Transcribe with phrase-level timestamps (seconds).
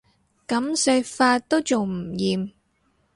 [0.47, 2.53] 噉食法都仲唔厭